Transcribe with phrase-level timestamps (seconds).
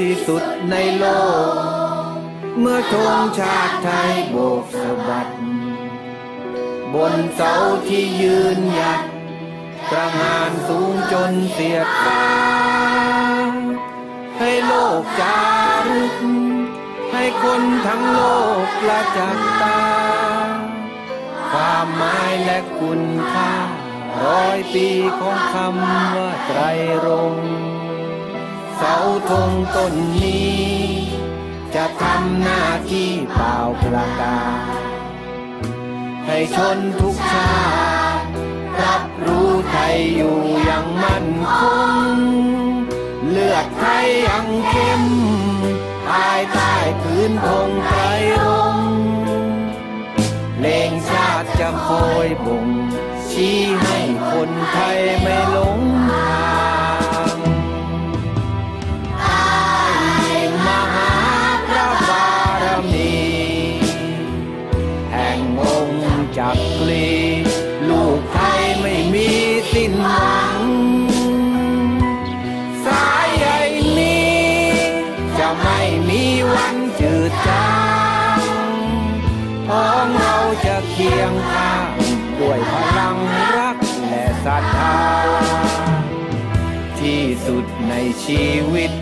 [0.00, 1.04] ที่สุดในโล
[2.02, 2.14] ก
[2.58, 5.28] เมื่อธงชาติไทยโบกสะบัด
[6.94, 7.52] บนเสา
[7.88, 9.00] ที่ยืนหยัด
[9.90, 12.26] ตระหานสูงจนเสียดฟ้า
[14.38, 15.38] ให้โลกจา
[15.88, 16.16] รึก
[17.12, 18.20] ให้คนทั้งโล
[18.64, 19.82] กละจักตา
[21.52, 23.54] ความหมายและคุณค่า
[24.24, 26.60] ร้อยปีของคำว่าไตร
[27.06, 27.79] รงค์
[28.82, 28.98] เสา
[29.30, 30.58] ธงต้นนี้
[31.74, 34.74] จะทำหน้าที่เปล่าประกาศ
[36.26, 37.60] ให้ชนทุกชา
[38.18, 38.26] ติ
[38.82, 41.58] รับรู้ไทยอยู่อย่างมั่นค
[42.06, 42.14] ง
[43.28, 45.02] เลือดไทยยังเข้ม
[46.08, 48.02] ภายใต้พื้นธงไตร
[48.38, 48.42] ร
[48.74, 48.78] ง
[50.60, 52.68] เลงชาติจะคอยบ่ง
[53.30, 56.59] ชี้ให้คนไทยไม่หลงทาง
[81.10, 81.88] คียงข้าง
[82.40, 83.16] ด้วยพลัง
[83.58, 83.76] รัก
[84.08, 85.00] และศรัทธา
[87.00, 87.94] ที่สุดใน
[88.24, 88.92] ชีวิต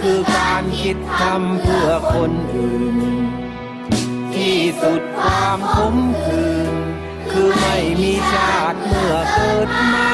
[0.00, 2.96] คือการคิดทำเพื่อคนอื่น
[4.34, 6.72] ที่สุดความขมขื่น
[7.30, 10.12] คือไม่มีชาติเมื่อเกิดมา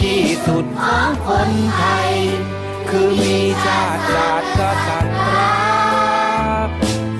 [0.00, 2.10] ที่สุดของคนไทย
[2.90, 5.56] คือมีชาติศาตร์กษัตริย์รั
[6.66, 6.68] ก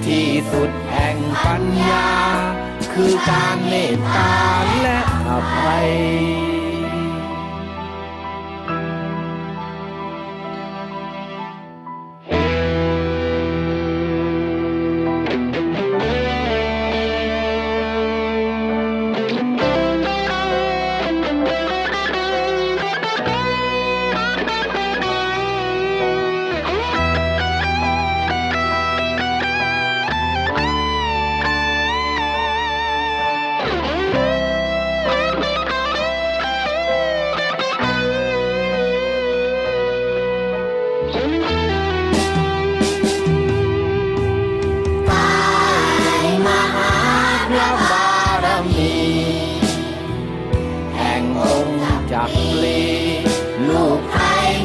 [0.06, 2.15] ที่สุดแห่งปัญญา
[2.98, 4.34] คือการเมตตา
[4.82, 4.98] และ
[5.28, 6.55] อภัย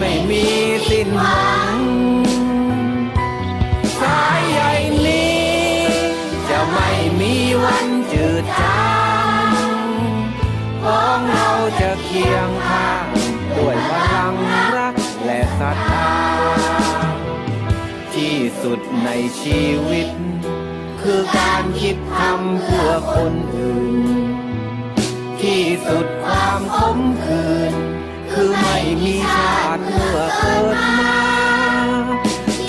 [0.04, 0.46] ไม่มี
[0.90, 1.78] สิ้นหวัง
[4.00, 4.62] สายใย
[5.06, 5.46] นี้
[6.50, 6.90] จะไม่
[7.20, 8.92] มีวันจืดจา
[9.46, 9.52] ง
[10.84, 11.52] ของเรา
[11.82, 13.08] จะเคียงข้าง
[13.58, 14.36] ด้วยพลัง
[14.76, 14.96] รัก
[15.26, 16.12] และศรัทธา
[18.16, 19.10] ที่สุดใน
[19.42, 20.08] ชีวิต
[21.02, 23.96] คือการคิดทำเพื่อคนอื่น
[25.42, 27.76] ที่สุดความขมขื่น
[28.32, 31.18] คือไม่มีชาติเมื่อเกิดมา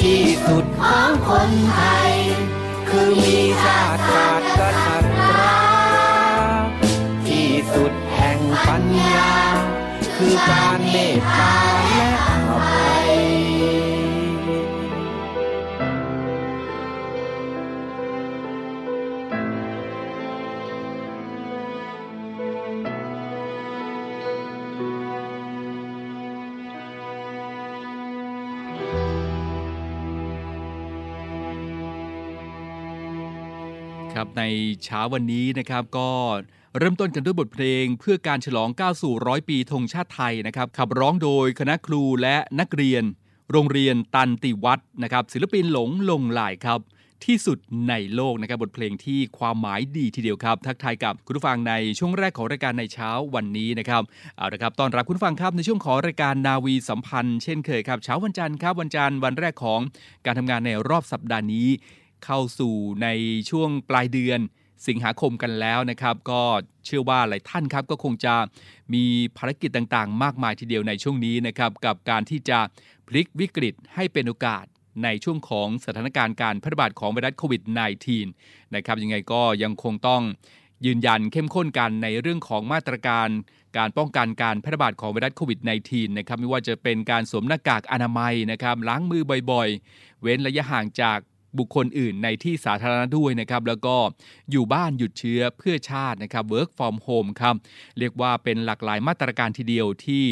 [0.00, 2.12] ที่สุดของคนไทย
[2.88, 5.14] คือมีชาติศาสตร์กษัตริย์
[7.28, 8.84] ที่สุดแห่งปัญ
[9.14, 9.34] ญา
[10.16, 11.81] คือการเมตตา
[34.22, 34.48] ครับใน
[34.84, 36.10] เช้าวันนี้นะครับก็
[36.78, 43.02] เริ่มต้นกันด้วยบทเพลงเพื่อการฉลองก้าวสู่ร้อยปีธงชาติไทยนะครับขับร้องโดยคณะครูและนักเรียน
[43.52, 46.80] โรงเรียนตันติวัฒนะครับศิลปินหลงลงลายครับ
[47.24, 47.58] ที่สุด
[47.88, 54.02] ในโลกนะครับบทเพลงที่ความหมายดีทีเดียวครับ ทักทายกับคุณผู้ฟังในช่วงแรกของรายการในเช้าวันนี้นะครับ
[54.36, 59.80] เอาละครับตอนรับคุณผู้ฟังครับในช่วงของรายการนาวีสัมพันธ์เช่นเคยครับเช้าวันจันทร์ครับวันจันทร์วันแรกของ
[60.26, 61.68] การทำงานในรอบสัปดาห์นี้
[62.24, 63.08] เข้าสู่ใน
[63.50, 64.40] ช่วงปลายเดือน
[64.86, 66.42] สิงหาคมกันแล้วนะครับ ก็
[66.84, 68.34] เชื่อว่าหลายท่านครับก็คงจะ
[68.94, 69.04] มี
[69.36, 72.58] ภารกิจต่างๆ มากมายทีเดียวในช่วงนี้นะครับ กับการที่จะ
[73.06, 74.64] พลิกวิกฤตให้เป็นโอกาส
[75.04, 77.62] ในช่วงของสถานการณ์การแพร่ระบาดของไวรัสโควิด
[78.18, 80.22] -19 นะครับยังไงก็ยังคงต้อง
[80.86, 83.28] ยืนยันเข้มข้นกันในเรื่องของมาตรการ
[83.78, 91.18] การป้องกันการแพร่ระบาดของไวรัสโควิด -19 นะครับไม่ว่าจะเป็นการสวมหน้ากากอนามัยนะครับล้างมือบ่อยๆ เว้นระยะห่างจาก
[91.58, 93.96] บุคคลอื่นในที่สาธารณะด้วยนะครับแล้วก็
[94.50, 97.54] อยู่บ้านหยุดเชื้อเพื่อชาตินะครับ work from home ครับ
[97.98, 100.24] เรียกว่าเป็นหลากหลายมาตรการทีเดียวที่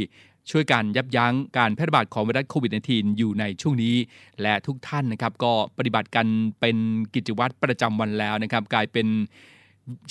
[0.51, 3.95] ช่วยกันยับยั้งการแพร่ระบาดของไวรัสโควิด -19 อยู่ในช่วงนี้
[4.43, 6.27] และทุกท่านนะครับก็ปฏิบัติกัน
[6.61, 6.77] เป็น
[7.15, 9.07] กิจวัตรประจำวันแล้วนะครับ กลายเป็น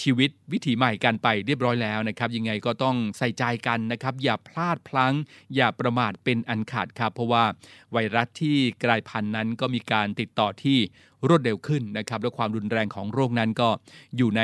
[0.03, 5.13] ชีวิตวิถีใหม่กันไปเรียบร้อยแล้วนะครับยังไงก็ต้องใส่ใจกันนะครับ อย่าพลาดพลั้ง
[5.55, 7.43] อย่าประมาทเป็นอันขาดครับ เพราะว่า
[7.93, 10.77] ไวรัสที่กลายพันธุ์นั้นก็มีการติดต่อที่
[11.27, 13.69] รวดเร็วขึ้นนะครับและความรุนแรงของโรคนั้นก็
[14.17, 14.41] อยู่ใน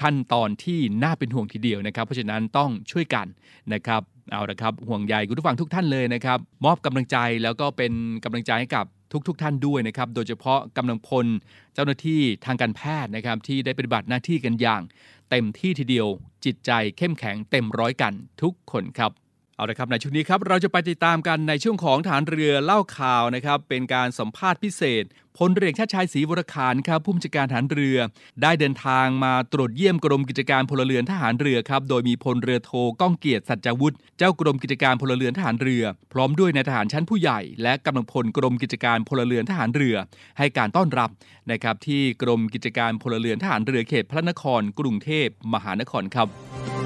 [0.00, 3.26] ขั้นตอนที่น่าเป็นห่วงทีเดียวนะครับ เพราะฉะนั้นต้องช่วยกัน
[3.74, 7.92] นะครับเอาละครับห่วงใยคุณผู้ฟังทุกท่านเลยนะครับ มอบกำลังใจแล้วก็เป็น
[8.24, 8.86] กำลังใจให้กับ
[9.28, 11.26] ทุกๆทท่านด้วยนะครับ โดยเฉพาะกำลังพล
[11.74, 14.82] เจ้าหน้าที่ทางการแพทย์นะครับที่ได้ปฏิบัติหน้าที่กันอย่าง
[15.30, 16.06] เต็มที่ทีเดียว
[16.44, 18.12] จิตใจเข้มแข็งเต็มร้อยกัน
[18.42, 19.10] ทุกคนครับ
[19.56, 25.04] เอาละครับในช่วงนี้ครับเราจะไปติดตามกันในช่วงของฐานเรือเล่าข่าวนะครับเป็นการสัมภาษณ์พิเศษ
[25.38, 27.98] พลเรือชาติชายศรีวรคารครับผู้บัญชาการฐานเรือ
[28.42, 32.70] ได้เดินทางมาตรวจเยี่ยมกรมกิจการพลเรือนทหารเรือครับโดยมีพลเรือโท
[33.00, 39.96] ก้องเกียรติสัจจวุฒิเจ้ากรมกิจการพลเรือนทหารเรือ พร้อมด้วยนายทหารชั้นผู้ใหญ่ และกำลังพลกรมกิจการพลเรือนทหารเรือ
[40.38, 41.10] ให้การต้อนรับ
[41.50, 46.83] นะครับที่กรมกิจการพลเรือนทหารเรือเขตพระนคร กรุงเทพมหานครครับ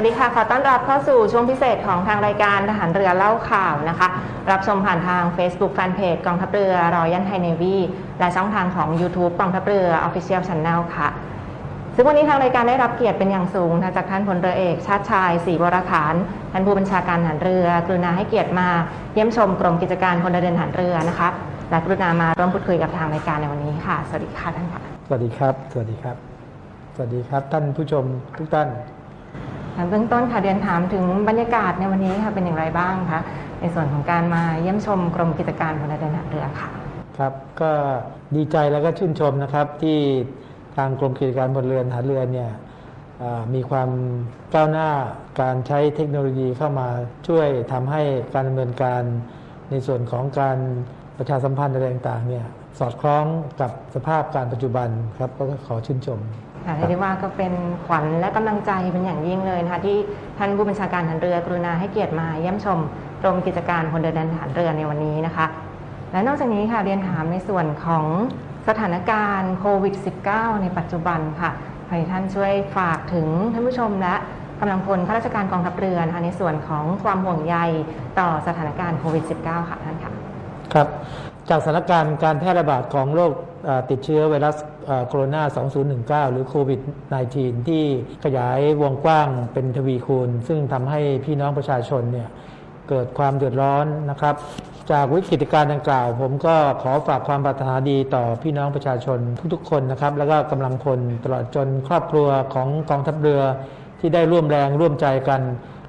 [0.00, 4.08] วัสดีค่ะ ขอต้อนรับเข้าสู่ช่วงพิเศษของทางรายการทหารเรือเล่าข่าวนะคะ
[4.50, 7.76] รับชมผ่านทาง Facebook Fanpage กองทัพเรือรอยันไทยเนวี
[8.18, 11.08] และช่องทางของ YouTube กองทัพเรือ Official Channel ค่ะ
[11.94, 16.14] ซึ่งวันนี้ทางรายการได้รับเกียรติเป็นอย่างสูงจากท่านพลเรือเอกชาติชายศรีวรขาน
[16.52, 18.68] ท่านผู้บัญชาการทหารเรือกรุณาให้เกียรติมา
[19.14, 21.28] เยี่ยมชมกรมกิจการพลเรือนทหารเรือนะคะ
[21.70, 26.16] และกรุณามาร่วมพูดคุยกับทางรายการในวันนี้ค่ะ สวัสดีค่ะท่านค่ะ สวัสดีครับ สวัสดีครับ
[26.94, 28.04] สวัสดีครับ ท่านผู้ชม
[28.40, 28.68] ทุกท่าน
[29.88, 33.20] เบื้องต้นค่ะเรียนถามถึงบรรยากาศในวันนี้ค่ะเป็นอย่างไรบ้างคะ
[33.60, 36.68] ในส่วนของการมาเยี่ยมชมกรมกิจการพลเรือนเรือค่ะ
[37.18, 37.70] ครับก็
[38.36, 39.98] ดีใจแล้วก็ชื่นชมนะครับที่
[40.76, 42.50] ทางกรมกิจการพลเรือนหาเรือเนี่ย
[43.54, 43.90] มีความ
[44.54, 44.90] ก้าวหน้า
[45.40, 46.88] การใช้เทคโนโลยีเข้ามา
[47.28, 48.02] ช่วยทำให้
[48.34, 49.02] การดำเนินการ
[49.70, 50.58] ในส่วนของการ
[51.18, 52.46] ประชาสัมพันธ์อะไรต่างๆเนี่ย
[52.78, 53.24] สอดคล้อง
[53.60, 54.88] กับสภาพการปัจจุบัน
[55.18, 56.20] ครับก็ขอชื่นชม
[56.66, 57.52] ค่ะเรียกได้ว่าก็เป็น
[57.86, 59.96] ขวัญและกำลังใจเป็นอย่างยิ่งเลยนะคะที่
[60.38, 62.78] ท่านผู้บัญชาการทหารเรือกรุณาให้เกียรติมาเยี่ยมชม
[63.22, 65.46] กรมกิจการพลเรือนทหารเรือในวันนี้นะคะ
[66.12, 68.04] และนอกจากนี้ค่ะเรียนถามในส่วนของ
[68.68, 69.94] สถานการณ์โควิด
[70.28, 71.50] -19 ในปัจจุบันค่ะ
[71.90, 74.14] ให้ท่านช่วยฝากถึงท่านผู้ชมและ
[74.60, 77.56] กำลังพลข้าราชการกองทัพเรือนะคะในส่วนของความห่วงใย
[78.20, 80.12] ต่อสถานการณ์โควิด -19 ค่ะท่านค่ะ
[80.72, 80.88] ครับ
[81.48, 83.32] จากสถานการณ์การแพร่ระบาดของโรค
[83.90, 84.56] ติดเชื้อไวรัส
[85.08, 86.80] โคโรนา 2019 หรือโควิด
[87.24, 87.82] -19 ที่
[88.24, 92.28] ขยายวงกว้างเป็นทวีคูณ ซึ่งทำให้พี่น้องประชาชนเนี่ย
[92.88, 94.34] เกิดความเดือดร้อนนะครับ
[94.90, 99.18] จากวิกฤตการณ์ดังกล่าว ผมก็ขอฝากความปรารถนาดีต่อพี่น้องประชาชน
[99.54, 103.40] ทุกๆคนนะครับ แล้วก็กำลังพลตลอดจนครอบครัวของกองทัพเรือ
[104.00, 105.40] ที่ได้ร่วมแรงร่วมใจกัน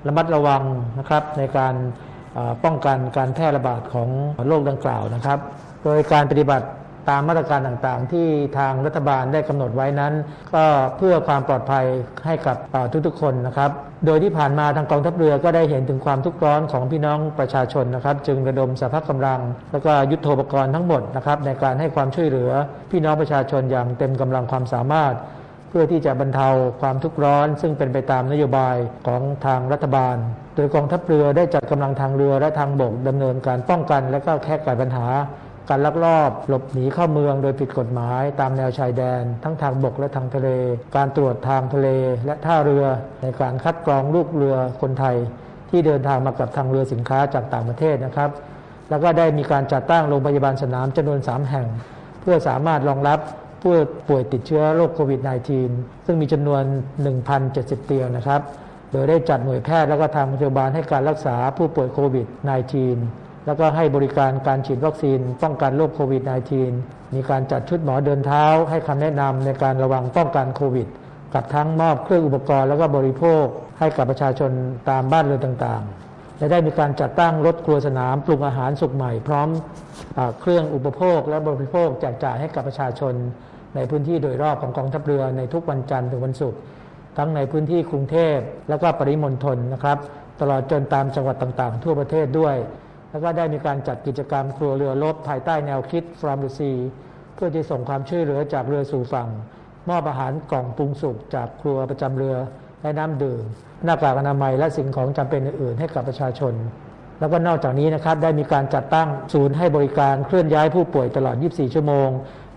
[0.08, 0.64] ระมัดระวัง
[1.00, 1.76] นะครับ ในการ
[2.64, 4.10] ป้องกันการแพร่ระบาดของ
[4.48, 5.40] โรคดังกล่าวนะครับ
[5.84, 6.68] โดยการปฏิบัติ
[7.10, 8.28] ตามมาตรการต่างๆ ที่
[8.58, 10.14] ทางรัฐบาลได้กำหนดไว้นั้น
[10.54, 10.64] ก็
[10.98, 11.86] เพื่อความปลอดภัย
[12.26, 12.58] ให้กับ
[13.08, 13.72] ทุกๆคนนะครับ
[14.06, 19.42] โดยที่ผ่านมาทางกองทัพเรือก็ได้เห็นถึงความทุกข์ร้อนของพี่น้องประชาชนนะครับ จึงระดมสรรพกำลัง
[19.72, 22.52] แล้วก็ยุทโธปกรณ์ทั้งหมดนะครับในการให้ความช่วยเหลือ
[22.92, 25.16] พี่น้องประชาชนอย่างเต็มกำลังความสามารถ
[25.70, 26.48] เพื่อที่จะบรรเทา
[26.82, 28.76] ความทุกข์ร้อน ซึ่งเป็นไปตามนโยบาย
[29.08, 30.16] ของทางรัฐบาล
[30.56, 35.06] โดยกองทัพเรือได้จัดกำลังทางเรือและทางบกดำเนินการป้องกัน และก็แก้ไขปัญหา
[35.70, 40.50] การลักลอบหลบหนีเข้าเมืองโดยผิดกฎหมาย ตามแนวชายแดน ทั้งทางบกและทางทะเล
[40.96, 41.88] การตรวจทางทะเล
[42.26, 42.86] และท่าเรือ
[43.22, 45.16] ในการคัดกรองลูกเรือคนไทย
[45.70, 48.30] ที่เดินทางมากับทางเรือสินค้าจากต่างประเทศนะครับ
[48.90, 51.68] แล้วก็ได้มีการจัดตั้งโรงพยาบาลสนามจำนวน 3 แห่ง
[52.22, 53.20] เพื่อสามารถรองรับ
[53.62, 53.74] ผู้
[54.10, 55.20] ป่วยติดเชื้อโรคโควิด
[55.64, 56.64] -19 ซึ่งมีจำนวน
[57.26, 58.42] 1,070 เตียงนะครับ
[58.92, 66.24] โดยได้จัดหน่วยแพทย์แล้วก็ทางพยาบาลให้การรักษาผู้ป่วยโควิด -19 แล้วก็ให้บริการการฉีดวัคซีนป้องกันโรคโควิด
[66.68, 70.88] -19 มีการจัดชุดหมอเดินเท้า ให้คำแนะนำในการระวังป้องกันโควิด
[71.34, 73.46] กับทั้งมอบเครื่องอุปกรณ์แล้วก็บริโภค
[73.80, 74.52] ให้กับประชาชน
[74.90, 79.50] ตามบ้านเรือนต่างๆ และได้มีการจัดตั้งรถครัวสนามปรุงอาหารสุกใหม่พร้อม
[80.18, 83.14] อเครื่องอุปโภคและบริโภคแจกจ่ายให้กับประชาชน
[83.76, 86.60] ในพื้นที่โดยรอบของกองทัพเรือในทุกวันจันทร์ถึงวันศุกร์
[87.18, 88.38] ทั้งในพื้นที่กรุงเทพ
[88.70, 89.98] และก็ปริมณฑลนะครับ
[90.42, 92.58] ตลอดจนตามจังหวัดต่างๆ ทั่วประเทศด้วย
[93.12, 96.78] แล้วก็ได้มีการจัดกิจกรรมครัวเรือรบภายใต้แนวคิด from the sea
[97.36, 99.30] เพื่อที่ส่งความช่วยเหลือจากเรือสู่ฝั่ง
[99.90, 102.36] มอบอาหารกล่องปรุงสุกจากครัวประจำเรือ
[102.82, 103.44] และน้ำดื่ม
[103.86, 106.54] หน้ากากอนามัยและสิ่งของจำเป็นอื่นๆ ให้กับประชาชน
[107.20, 112.10] แล้วก็นอกจากนี้นะครับได้มีการจัดตั้งศูนย์ให้บริการเคลื่อนย้ายผู้ป่วยตลอด 24 ชั่วโมง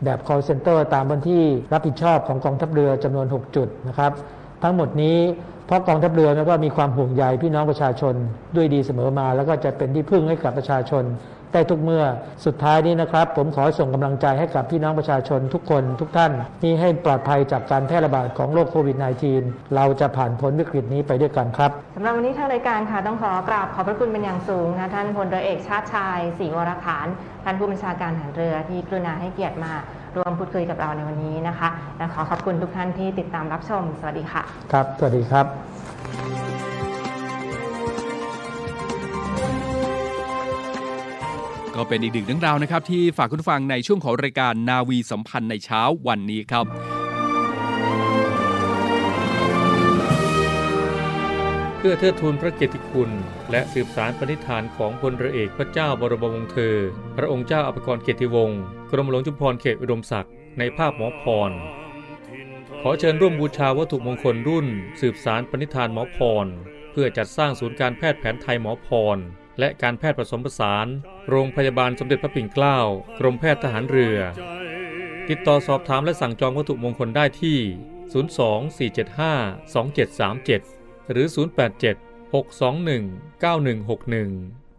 [0.04, 4.12] แบบ call center ตามพื้นที่รับผิดชอบของกองทัพเรือจำนวน 6 จุดนะครับ
[4.62, 5.18] ทั้งหมดนี้
[5.66, 8.14] เพราะกองทัพเรือแล้วก็มีความห่วงใยพี่น้องประชาชน
[8.56, 11.04] ด้วยดีเสมอมา แล้วก็จะเป็นที่พึ่งให้กับประชาชน
[11.54, 12.04] ได้ทุกเมื่อ
[12.46, 18.96] สุดท้ายนี้นะครับ ผมขอส่งกำลังใจให้กับพี่น้องประชาชนทุกคนทุกท่านที่ให้ปลอดภัยจากการแพร่ระบาดของโรคโควิด
[19.34, 27.06] -19 เราจะผ่านพ้นวิกฤตนี้ไปด้วยกันครับสำหรับวันนี้ทางรายการค่ะต้องขอกราบขอบพระคุณเป็นอย่างสูงนะท่านพลเรือเอกชาติชายศรีวรขาน
[27.44, 29.72] ท่านผู้บัญชาการทหารเรือที่กรุณาให้เกียรติมา
[30.16, 34.42] ร่วมพูดคุยกับเราในวันนี้นะคะและขอขอบคุณทุกท่านที่ติดตามรับชม สวัสดีค่ะ
[34.72, 35.46] ครับ สวัสดีครับ
[41.74, 46.66] ก็เป็นอีกหนึ่งเรื่องราวนะครับ ที่ฝากคุณผู้ฟังในช่วงของรายการนาวีสัมพันธ์ในเช้าวันนี้ครับ
[51.78, 53.10] เพื่อเทิดทูนพระเกียรติคุณ
[53.50, 56.76] และสืบสารปณิธานของพลเรือเอกพระเจ้าบรมวงศ์เธอ
[57.16, 58.60] พระองค์เจ้าอภกรเกียรติวงศ์
[58.92, 61.50] กรมหลวงจุฬาภรณ์เขตอุดมศักดิ์ในภาพหมอพร
[62.82, 64.66] ขอเชิญร่วมบูชาวัตถุมงคลรุ่น
[65.00, 66.46] สืบสารปณิธานหมอพร
[66.92, 69.18] เพื่อจัดสร้างศูนย์การแพทย์แผนไทยหมอพร
[69.58, 70.86] และการแพทย์ผสมผสาน
[71.28, 72.78] โรงพยาบาลสมเด็จพระปิ่นเกล้า
[73.18, 74.18] กรมแพทย์ทหารเรือ
[75.28, 77.58] ติดต่อสอบถามและสั่งจองวัตถุมงคลได้ที่
[79.00, 81.26] 024752737 หรือ
[81.76, 84.61] 087 621 9161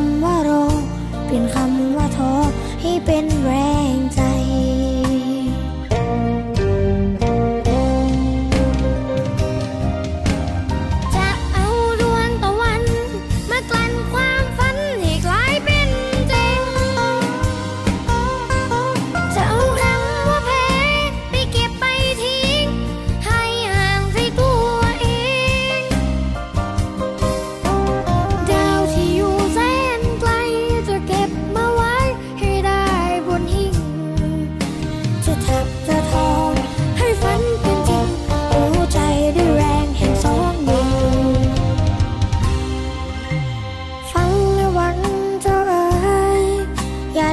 [0.00, 0.66] ำว่ารอ
[1.24, 2.32] เปลี่ยนคำว่าท้อ
[2.82, 3.52] ให้เป็นแร
[3.94, 4.20] งใจ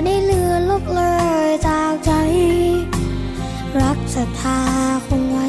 [0.10, 1.02] ได้เลือลบเล
[1.48, 2.12] ยจากใจ
[3.80, 4.60] รักศรัทธา
[5.08, 5.48] คงไว้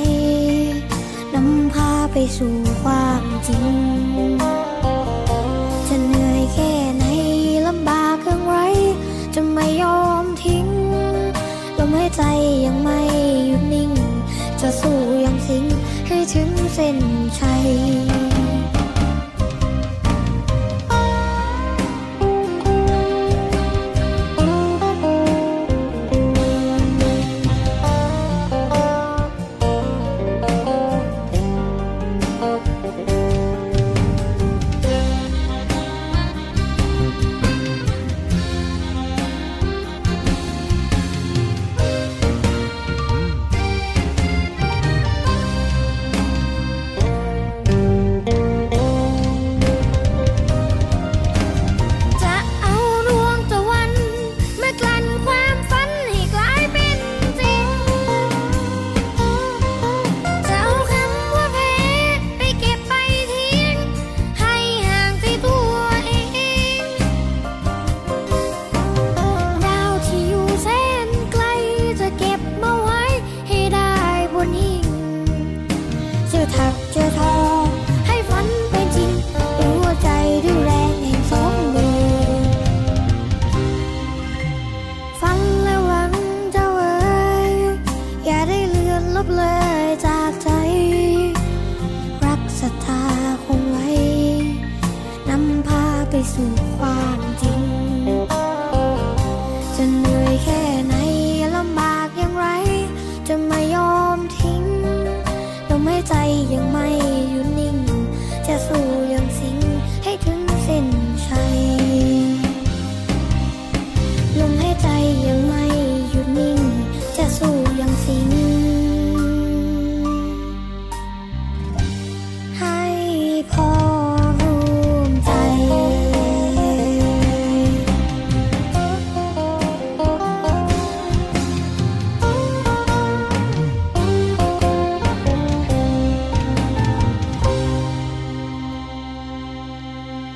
[1.34, 3.66] นำพาไปสู่ความจริง
[5.88, 7.04] จะเหนื่อยแค่ไหน
[7.66, 8.54] ลำบากเพียงไร
[9.34, 10.66] จะไม่ยอมทิ้ง
[11.78, 12.22] ลมหายใจ
[12.66, 13.00] ยังไม่
[13.48, 13.90] หยุดนิ่ง
[14.60, 15.64] จะสู้ยังสิง
[16.06, 16.98] ให้ถึงเส้น
[17.38, 17.99] ชัย
[106.52, 106.86] ยังไม่
[107.30, 107.76] อยู่นิ่ง
[108.46, 109.58] จะสู้ยังสิง
[110.04, 110.86] ให้ถึงเส้น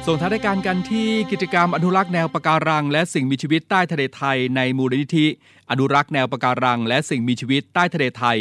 [0.08, 5.26] ส่งท้ายรายการกันที่กิจกรรมอนุรักษ์แนวปะการัง และสิ่งมีชีวิตใต้ทะเลไทยในมูลนิธิ
[5.70, 8.38] อนุรักษ์แนวปะการัง และสิ่งมีชีวิตใต้ทะเลไทย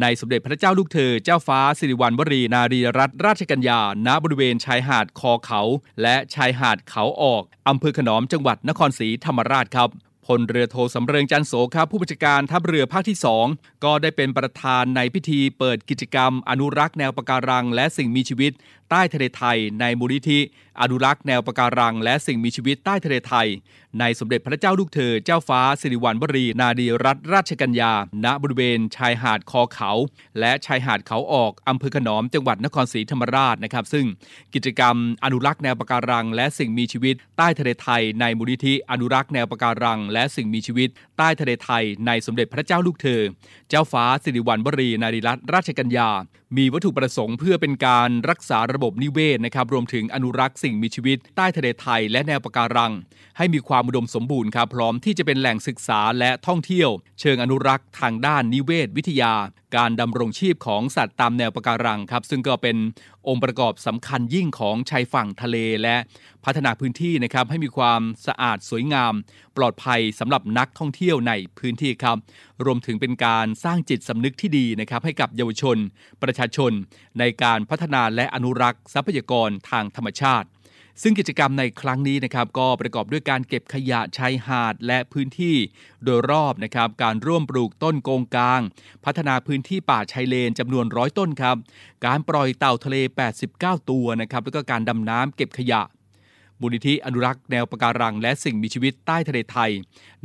[0.00, 5.60] ในสมเด็จพระเจ้าลูกเธอเจ้าฟ้าสิริวัณวรีนารีรัตนราชกัญญาณบริเวณชายหาดคอเขา
[6.02, 9.90] และชายหาดเขาออกอำเภอขนอมจังหวัดนครศรีธรรมราชครับ
[10.28, 18.52] พลเรือโทสำเริงจันโสครับผู้บัญชาการทัพเรือภาคที่ 2 ก็ได้เป็นประธานในพิธีเปิดกิจกรรม อนุรักษ์แนวปะการัง และสิ่งมีชีวิต
[18.90, 20.40] ใต้ทะเลไทยในมูลนิธิ
[20.80, 23.48] อนุรักษ์แนวปะการัง และสิ่งมีชีวิตใต้ทะเลไทย
[24.00, 27.92] ในสมเด็จพระเจ้าลูกเธอ เจ้าฟ้าสิริวัณวรี นาดีรัตนราชกัญญา
[28.24, 29.90] ณบริเวณชายหาดคอเขา
[30.40, 34.06] และชายหาดเขาออกอำเภอขนอมจังหวัดนครศรีธรรมราชนะครับ ซึ่ง
[34.54, 43.22] กิจกรรมอนุรักษ์แนวปะการัง และสิ่งมีชีวิตใต้ทะเลไทย ในมูลนิธิอนุรักษ์แนวปะการัง และสิ่งมีชีวิตใต้ทะเลไทย ในสมเด็จพระเจ้าลูกเธอ
[43.68, 46.10] เจ้าฟ้าสิริวัณวรี นารีรัตนราชกัญญา
[46.58, 52.92] มีวัตถุประสงค์เพื่อเป็นการรักษาระบบนิเวศนะครับรวมถึงอนุรักษ์สิ่งมีชีวิตใต้ทะเลไทยและแนวปะการัง
[53.38, 59.34] ให้มีความอุดมสมบูรณ์ครับพร้อมที่จะเป็นแหล่งศึกษาและท่องเที่ยว เชิงอนุรักษ์ทางด้านนิเวศวิทยา
[59.76, 62.76] การดำรงชีพของสัตว์ตามแนวปะการังครับซึ่งก็เป็น
[63.28, 65.96] องค์ประกอบสำคัญยิ่งของชายฝั่งทะเลและ
[66.44, 69.12] พัฒนาพื้นที่นะครับให้มีความสะอาดสวยงาม
[69.56, 72.16] ปลอดภัยสำหรับนักท่องเที่ยวในพื้นที่ครับ
[72.64, 75.76] รวมถึงเป็นการสร้างจิตสำนึกที่ดีนะครับให้กับเยาวชน
[76.22, 76.72] ประชาชน
[77.18, 80.46] ในการพัฒนาและอนุรักษ์ทรัพยากรทางธรรมชาติ
[81.02, 85.56] ซึ่งกิจกรรมในครั้งนี้นะครับก็ประกอบด้วยการเก็บขยะชายหาดและพื้นที่
[86.04, 88.60] โดยรอบนะครับการร่วมปลูกต้นโกงกลาง
[89.04, 91.56] พัฒนาพื้นที่ป่าชายเลนจำนวนร้อยต้นครับ
[92.06, 92.96] การปล่อยเต่าทะเล
[93.42, 95.82] 89 ตัวนะครับแล้วก็การดำน้ำเก็บขยะ
[96.62, 99.70] มูลนิธิอนุรักษ์แนวปะการัง และสิ่งมีชีวิตใต้ทะเลไทย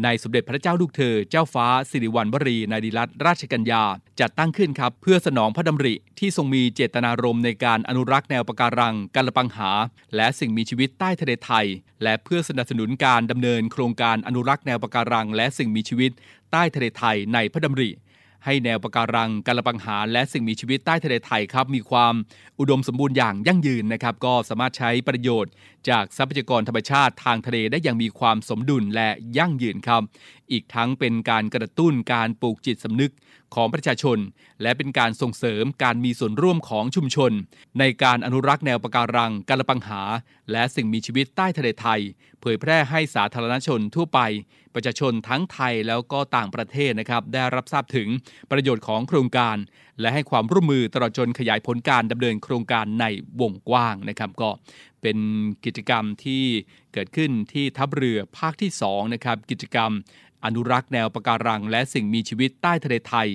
[0.04, 3.84] ในสมเด็จพระเจ้าลูกเธอ เจ้าฟ้าสิริวัณวรีนารีรัตนราชกัญญา
[4.20, 9.72] จัดตั้งขึ้นครับ เพื่อสนองพระดำริที่ทรงมีเจตนารมณ์ในการอนุรักษ์แนวปะการังกัลปังหา
[10.16, 11.68] และสิ่งมีชีวิตใต้ทะเลไทย
[12.04, 16.12] และเพื่อสนับสนุนการดำเนินโครงการอนุรักษ์แนวปะการัง และสิ่งมีชีวิต
[16.52, 17.90] ใต้ทะเลไทยในพระดำริ
[18.50, 22.14] ให้แนวปะการังกาลปังหาและสิ่งมีชีวิตใต้ทะเลไทยครับ มีความ
[22.60, 25.52] อุดมสมบูรณ์อย่างยั่งยืนนะครับ ก็สามารถใช้ประโยชน์
[25.90, 30.02] จากทรัพยากรธรรมชาติทางทะเลได้อย่างมีความสมดุลและยั่งยืนครับ
[30.52, 33.14] อีกทั้งเป็นการกระตุ้นการปลูกจิตสำนึก
[33.56, 34.18] ของประชาชน
[34.62, 37.32] และเป็นการส่งเสริมการมีส่วนร่วมของชุมชน
[37.80, 40.02] ในการอนุรักษ์แนวปะการังกาลปังหา
[40.52, 42.02] และสิ่งมีชีวิตใต้ทะเลไทย
[42.42, 44.20] เผยแพร่ให้สาธารณชนทั่วไป
[44.74, 48.08] ประชาชนทั้งไทยแล้วก็ต่างประเทศนะครับได้รับทราบถึง
[48.52, 49.58] ประโยชน์ของโครงการ
[50.00, 53.06] และให้ความร่วมมือตลอดจนขยายผลการดำเนินโครงการใน
[53.42, 54.50] วงกว้างนะครับก็
[55.02, 55.18] เป็น
[55.66, 56.44] กิจกรรมที่
[56.94, 59.92] เกิดขึ้นที่ทัพเรือภาคที่2นะครับกิจกรรม
[60.46, 63.30] อนุรักษ์แนวปะการัง และสิ่งมีชีวิตใต้ทะเลไทย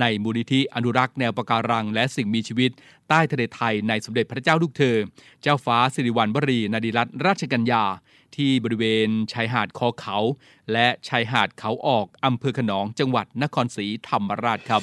[0.00, 2.70] ในมูลนิธิอนุรักษ์แนวปะการัง และสิ่งมีชีวิต
[3.08, 4.96] ใต้ทะเลไทย ในสมเด็จพระเจ้าลูกเธอ
[5.42, 7.84] เจ้าฟ้าสิริวัณวรีนาดีรัตนราชกัญญา
[8.36, 10.18] ที่บริเวณชายหาดคอเขา
[10.72, 14.82] และชายหาดเขาออกอำเภอขนองจังหวัดนครศรีธรรมราชครับ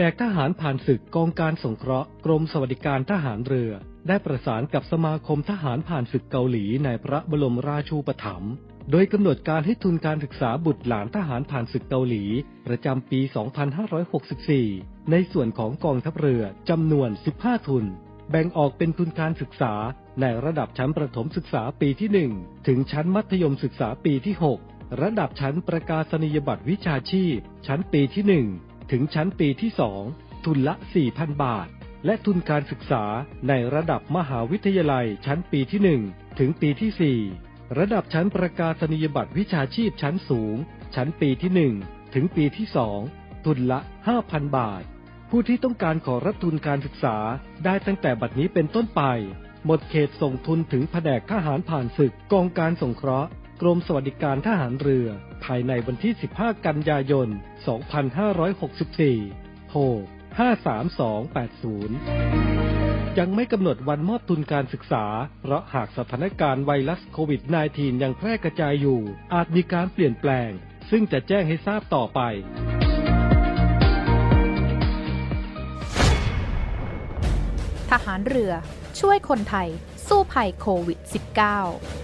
[0.00, 3.72] นกทหารผ่านศึกกองการสงเคราะห์กรมสวัสดิการทหารเรือ
[4.08, 8.52] ได้ประสานกับสมาคมทหารผ่านศึกเกาหลีในพระบรมราชูปถัมภ์
[8.90, 12.24] โดยกำหนดการให้ทุนการศึกษาบุตรหลานทหารผ่านศึกเกาหลี
[12.66, 13.20] ประจำปี
[14.54, 17.84] 2564 ในส่วนของกองทัพเรือจำนวน 15 ทุน
[18.30, 19.74] แบ่งออกเป็นทุนการศึกษา
[20.20, 29.70] ในระดับชั้นประถมศึกษาปีที่ 1 ถึงชั้นมัธยมศึกษาปีที่ 6 ระดับชั้นประกาศนียบัตรวิชาชีพ ชั้นปีที่ 1 ถึงชั้นปีที่
[30.08, 30.74] 2ทุนละ
[31.08, 31.68] 4,000 บาท
[32.06, 33.04] และทุนการศึกษา
[33.48, 40.56] ในระดับมหาวิทยาลัยชั้นปีที่ 1 ถึงปีที่ 4 ระดับชั้นประกาศนียบัตรวิชาชีพชั้นสูง
[40.94, 42.66] ชั้นปีที่ 1 ถึงปีที่
[43.06, 43.80] 2 ทุนละ
[44.18, 44.82] 5,000 บาท
[45.30, 47.16] ผู้ที่ต้องการขอรับทุนการศึกษา
[47.64, 49.02] ได้ตั้งแต่บัดนี้เป็นต้นไป
[49.64, 55.08] หมดเขตส่งทุนถึงแผนกทหารผ่านศึกกองการสงเคราะห์ กรมสวัสดิการทหารเรือ
[55.44, 57.28] ภายในวันที่ 15 กันยายน
[58.48, 59.80] 2564 โทร
[61.88, 65.04] 53280 ยังไม่กำหนดวันมอบทุนการศึกษา
[65.40, 69.00] เพราะหากสถานการณ์ไวรัสโควิด -19 ยังแพร่กระจายอยู่
[69.34, 70.50] อาจมีการเปลี่ยนแปลง
[70.90, 72.20] ซึ่งจะแจ้งให้ทราบต่อไป
[77.90, 78.52] ทหารเรือ
[79.00, 79.68] ช่วยคนไทย
[80.08, 82.03] สู้ภัยโควิด -19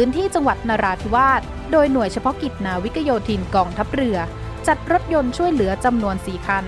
[0.00, 4.18] พื้นที่จังหวัดนราธิวาส โดยหน่วยเฉพาะกิจนาวิกโยธินกองทัพเรือ
[4.66, 6.64] จัดรถยนต์ช่วยเหลือจำนวน 4 คัน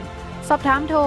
[0.49, 0.99] สอบถามโทร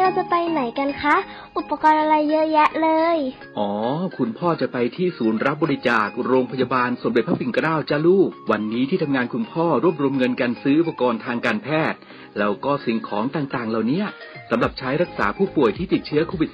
[0.10, 1.16] เราจะไปไหนกันคะ
[1.58, 3.18] อุปกรณ์อะไรเยอะแยะเลย
[3.58, 3.72] อ๋อ
[4.18, 12.00] คุณพ่อจะไปที่ศูนย์รับบริจาคโรงพยาบาลสมเด็จพระปิ่นเกล้าจ้าลูก วันนี้ที่ทำงานคุณพ่อรวบรวมเงินกันซื้ออุปกรณ์ทางการแพทย์
[12.38, 14.04] แล้วก็สิ่งของต่างๆ เหล่านี้
[14.50, 16.50] สำหรับใช้รักษาผู้ป่วยที่ติดเชื้อโควิด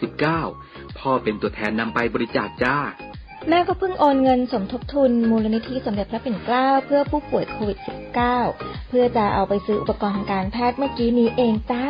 [0.47, 2.77] -19 พ่อเป็นตัวแทนนำไปบริจาคจ้า
[3.49, 7.77] แม่ก็เพิ่งโอนเงินสมทบทุน มูลนิธิสมเด็จพระปิ่นเกล้าเพื่อผู้ป่วยโควิด
[8.33, 11.85] -19 เพื่อจะเอาไปซื้ออุปกรณ์ทางการแพทย์เมื่อกี้นี้เองจ้า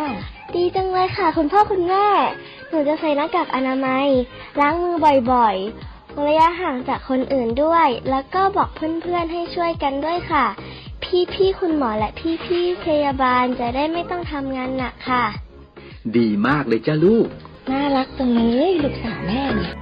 [0.56, 2.08] ดีจังเลยค่ะ คุณพ่อคุณแม่
[2.70, 4.08] หนูจะใส่หน้ากากอนามัย
[4.60, 4.96] ล้างมือ
[5.32, 10.46] บ่อยๆ ระยะห่างจากคนอื่นด้วย แล้วก็บอกเพื่อนๆให้ช่วยกันด้วยค่ะ
[11.34, 12.10] พี่ๆคุณหมอและ
[12.46, 15.26] พี่ๆพยาบาลจะได้ไม่ต้องทำงานหนักค่ะ
[16.18, 17.28] ดีมากเลยจ้าลูก
[17.72, 19.74] น่ารักจังเลยลูกสาวแม่เนี่ย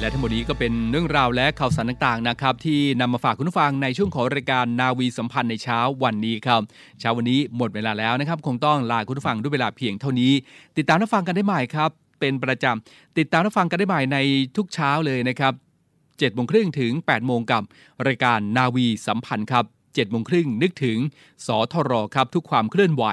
[0.00, 6.60] และทั้งหมดนี้ก็เป็นเรื่องราวและข่าวสารต่างๆนะครับที่นำมาฝากคุณผู้ฟังในช่วงของรายการนาวีสัมพันธ์ในเช้าวันนี้ครับ
[7.00, 10.32] เช้าวันนี้หมดเวลาแล้วนะครับ คงต้องลาคุณผู้ฟังด้วยเวลาเพียงเท่านี้
[10.76, 14.18] ติดตามรับฟังกันได้ใหม่ครับ เป็นประจำติดตามรับฟังกันได้ใหม่ใน
[14.56, 15.52] ทุกเช้าเลยนะครับ
[15.98, 17.62] 7โมงครึ่งถึง8โมงกับ
[18.06, 20.98] รายการนาวีสัมพันธ์ครับ7โมงครึ่งนึกถึง
[21.46, 23.04] สทรครับทุกความเคลื่อนไหว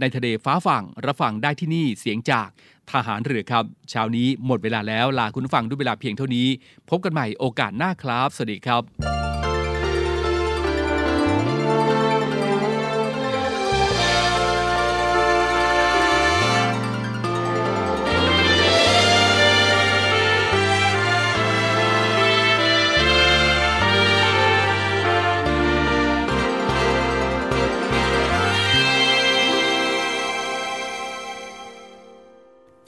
[0.00, 2.48] ในทะเลฟ้าฝั่งรับฟังได้ที่นี่เสียงจาก
[2.92, 6.46] ทหารเรือครับเช้านี้หมดเวลาแล้วลาคุณผู้ฟังด้วยเวลาเพียงเท่านี้
[6.90, 9.29] พบกันใหม่โอกาสหน้าครับ สวัสดีครับ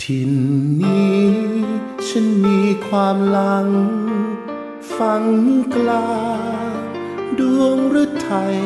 [0.02, 0.32] ทิน
[0.82, 1.22] นี้
[2.08, 3.68] ฉันมีความหลัง
[4.96, 5.24] ฝัง
[5.74, 6.10] กลา
[7.38, 8.58] ดวงฤทัย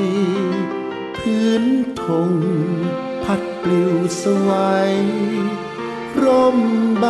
[1.17, 1.65] พื้น
[2.03, 2.31] ทง
[3.25, 4.95] พัดปลิวสวัย
[6.23, 6.59] ร่ม
[7.01, 7.07] ใบ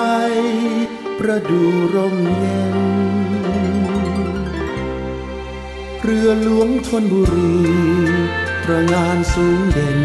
[1.19, 2.77] ประดูร่มเย็น
[6.03, 7.57] เรือหลวงทนบุรี
[8.65, 10.01] ประงานสูงเด่น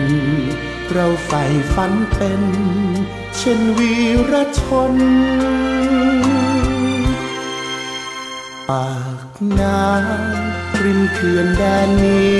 [0.91, 2.43] เราใฝ่ฝันเป็น
[3.43, 3.95] เช่นวี
[4.31, 4.61] รช
[4.93, 4.95] น
[8.69, 8.91] ปา
[9.27, 12.39] กน้ำริมเขื่อนแดนนี้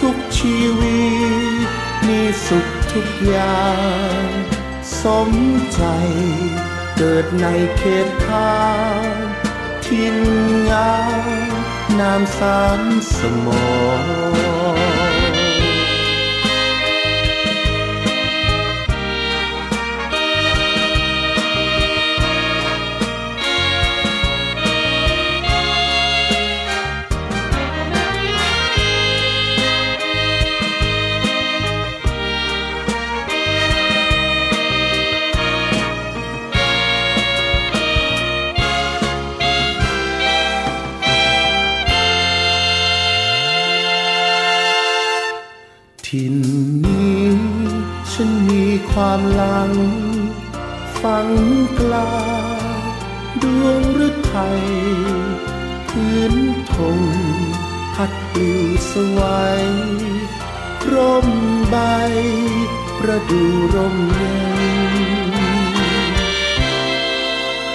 [0.00, 1.02] ทุกชีวิ
[1.64, 1.68] ต
[2.06, 3.68] มีสุขทุกอย่า
[4.22, 4.24] ง
[5.02, 5.30] สม
[5.74, 5.82] ใจ
[6.96, 8.60] เกิดในเขตทา
[9.00, 9.02] ง
[9.84, 10.16] ทิน
[10.70, 10.96] งา
[11.48, 11.50] ม
[12.00, 12.80] น้ำสาม
[13.16, 13.78] สมอ
[14.67, 14.67] ง
[49.18, 49.72] ความหลัง
[51.00, 51.28] ฝัง
[51.78, 52.12] กลา
[53.42, 54.62] ดวงฤทัย
[55.88, 56.34] พื้น
[56.72, 57.00] ทง
[57.94, 59.64] พัดปลิวสวัย
[60.92, 61.28] ร่ม
[61.70, 61.76] ใบ
[62.98, 63.42] ประดู
[63.74, 64.44] ร่มเย็น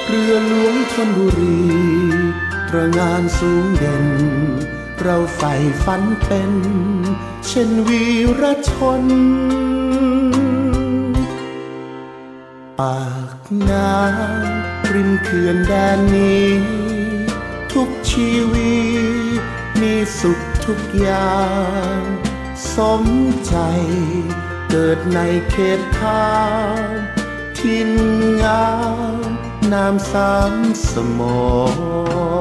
[0.06, 1.62] เรือหลวงธนบุรี
[2.70, 4.06] ตระงานสูงเด่น
[5.02, 5.54] เราใฝ่
[5.84, 6.54] ฝันเป็น
[7.48, 8.04] เช่นวี
[8.42, 9.04] รชน
[12.80, 13.02] ปา
[13.38, 16.52] กน้ำริมเขื่อนแดนนี้
[17.74, 18.78] ทุกชีวิ
[19.40, 19.42] ต
[19.82, 21.42] มีสุขทุกอย่า
[21.96, 21.98] ง
[22.76, 23.04] สม
[23.48, 23.56] ใจ
[24.70, 25.20] เกิดใน
[25.52, 26.34] เขตทา
[26.78, 26.86] ง
[27.58, 27.92] ทิน
[28.42, 28.68] งา
[29.16, 29.18] ม
[29.74, 30.54] น้ำสาม
[30.92, 32.33] สมอง